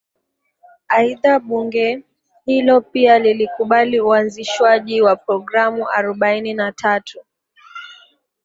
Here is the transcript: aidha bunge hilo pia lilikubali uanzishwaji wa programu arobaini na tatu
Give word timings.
aidha 0.87 1.39
bunge 1.39 2.03
hilo 2.45 2.81
pia 2.81 3.19
lilikubali 3.19 3.99
uanzishwaji 4.01 5.01
wa 5.01 5.15
programu 5.15 5.89
arobaini 5.89 6.53
na 6.53 6.71
tatu 6.71 7.19